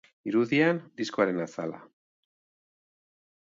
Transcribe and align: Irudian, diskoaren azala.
Irudian, 0.29 0.79
diskoaren 1.01 1.43
azala. 1.45 1.83